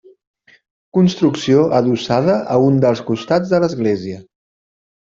[0.97, 4.21] Construcció adossada a un dels costats de l'església.